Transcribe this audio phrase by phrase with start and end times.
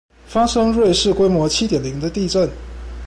[0.25, 2.49] 發生苪氏規模七點零的地震